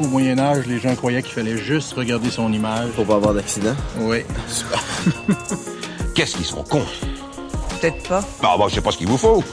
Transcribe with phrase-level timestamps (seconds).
[0.00, 2.90] Au Moyen Âge, les gens croyaient qu'il fallait juste regarder son image.
[2.90, 3.74] Pour pas avoir d'accident.
[4.00, 4.18] Oui.
[6.14, 6.84] Qu'est-ce qu'ils sont cons?
[7.80, 8.20] Peut-être pas.
[8.42, 9.44] Bah, bah, je sais pas ce qu'il vous faut.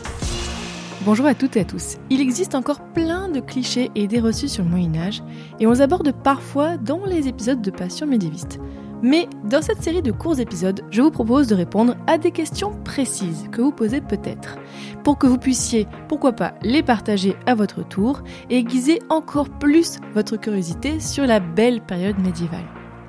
[1.04, 1.98] Bonjour à toutes et à tous.
[2.10, 5.22] Il existe encore plein de clichés et idées reçues sur le Moyen Âge,
[5.60, 8.60] et on les aborde parfois dans les épisodes de Passion médiéviste.
[9.04, 12.72] Mais dans cette série de courts épisodes, je vous propose de répondre à des questions
[12.84, 14.58] précises que vous posez peut-être,
[15.04, 19.98] pour que vous puissiez, pourquoi pas, les partager à votre tour et aiguiser encore plus
[20.14, 22.66] votre curiosité sur la belle période médiévale.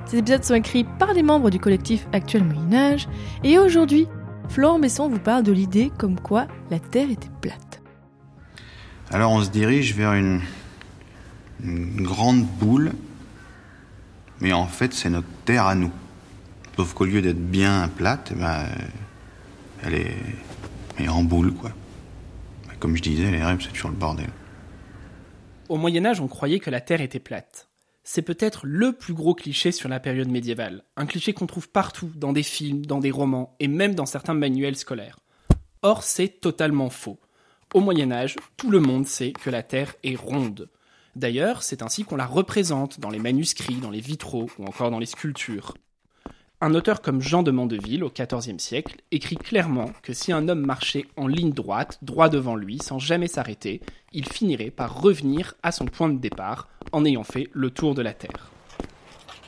[0.06, 3.08] Ces épisodes sont écrits par des membres du collectif Actuel Moyen Âge,
[3.44, 4.08] et aujourd'hui,
[4.48, 7.82] Florent Besson vous parle de l'idée comme quoi la Terre était plate.
[9.10, 10.40] Alors on se dirige vers une
[11.62, 12.92] grande boule,
[14.42, 15.92] mais en fait c'est notre Terre à nous.
[16.76, 18.66] Sauf qu'au lieu d'être bien plate, eh ben,
[19.84, 21.70] elle, est, en boule, quoi.
[22.80, 24.30] Comme je disais, les rêves, c'est toujours le bordel.
[25.68, 27.68] Au Moyen Âge, on croyait que la Terre était plate.
[28.04, 32.10] C'est peut-être le plus gros cliché sur la période médiévale, un cliché qu'on trouve partout,
[32.16, 35.20] dans des films, dans des romans, et même dans certains manuels scolaires.
[35.82, 37.20] Or, c'est totalement faux.
[37.74, 40.68] Au Moyen Âge, tout le monde sait que la Terre est ronde.
[41.14, 44.98] D'ailleurs, c'est ainsi qu'on la représente dans les manuscrits, dans les vitraux ou encore dans
[44.98, 45.74] les sculptures.
[46.64, 50.64] Un auteur comme Jean de Mandeville, au XIVe siècle, écrit clairement que si un homme
[50.64, 53.80] marchait en ligne droite, droit devant lui, sans jamais s'arrêter,
[54.12, 58.02] il finirait par revenir à son point de départ en ayant fait le tour de
[58.02, 58.52] la Terre.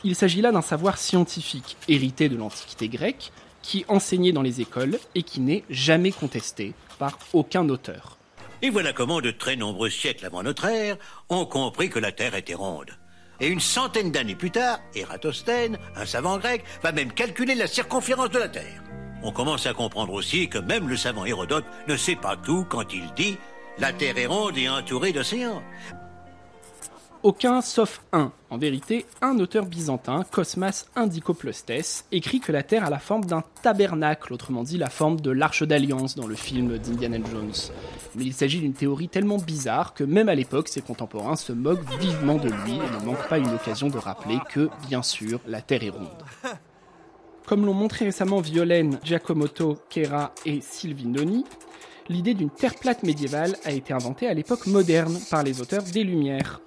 [0.03, 4.99] Il s'agit là d'un savoir scientifique, hérité de l'Antiquité grecque, qui enseignait dans les écoles
[5.15, 8.19] et qui n'est jamais contesté par aucun auteur.
[8.65, 10.97] Et voilà comment de très nombreux siècles avant notre ère,
[11.29, 12.93] on comprit que la Terre était ronde.
[13.39, 18.31] Et une centaine d'années plus tard, Ératosthène, un savant grec, va même calculer la circonférence
[18.31, 18.83] de la Terre.
[19.23, 22.91] On commence à comprendre aussi que même le savant Hérodote ne sait pas tout quand
[22.95, 23.37] il dit
[23.77, 25.63] la Terre est ronde et entourée d'océans.
[27.25, 28.33] Aucun sauf un.
[28.51, 33.43] En vérité, un auteur byzantin, Cosmas Indicopleustes, écrit que la Terre a la forme d'un
[33.63, 37.55] tabernacle, autrement dit la forme de l'arche d'alliance dans le film d'Indiana Jones.
[38.15, 41.89] Mais il s'agit d'une théorie tellement bizarre que même à l'époque, ses contemporains se moquent
[41.99, 45.63] vivement de lui et ne manquent pas une occasion de rappeler que, bien sûr, la
[45.63, 46.25] Terre est ronde.
[47.47, 51.47] Comme l'ont montré récemment Violaine, Giacomotto, Kera et Silvinoni,
[52.11, 56.05] l'idée d'une Terre plate médiévale a été inventée à l'époque moderne par les auteurs des
[56.05, 56.61] Lumières,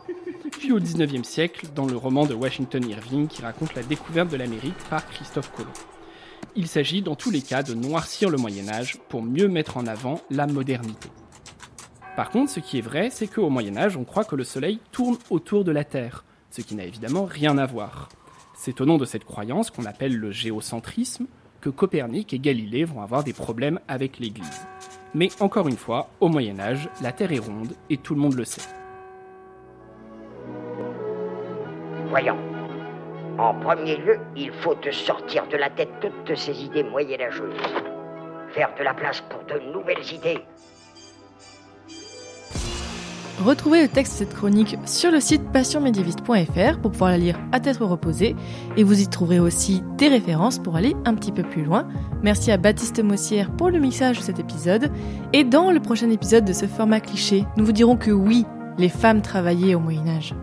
[0.58, 4.38] puis au XIXe siècle dans le roman de Washington Irving qui raconte la découverte de
[4.38, 5.70] l'Amérique par Christophe Colomb.
[6.56, 9.86] Il s'agit dans tous les cas de noircir le Moyen Âge pour mieux mettre en
[9.86, 11.10] avant la modernité.
[12.16, 14.80] Par contre, ce qui est vrai, c'est qu'au Moyen Âge, on croit que le Soleil
[14.92, 18.10] tourne autour de la Terre, ce qui n'a évidemment rien à voir.
[18.56, 21.28] C'est au nom de cette croyance qu'on appelle le géocentrisme
[21.62, 24.66] que Copernic et Galilée vont avoir des problèmes avec l'Église.
[25.14, 28.36] Mais encore une fois, au Moyen Âge, la Terre est ronde et tout le monde
[28.36, 28.62] le sait.
[32.10, 32.38] Voyons.
[33.38, 37.54] En premier lieu, il faut te sortir de la tête toutes ces idées moyenâgeuses.
[38.50, 40.40] Faire de la place pour de nouvelles idées.
[43.44, 47.60] Retrouvez le texte de cette chronique sur le site passionmédiéviste.fr pour pouvoir la lire à
[47.60, 48.36] tête reposée
[48.78, 51.88] et vous y trouverez aussi des références pour aller un petit peu plus loin.
[52.24, 54.92] Merci à Baptiste Mossière pour le mixage de cet épisode
[55.34, 58.46] et dans le prochain épisode de ce format cliché, nous vous dirons que oui,
[58.80, 60.34] les femmes travaillaient au Moyen Âge.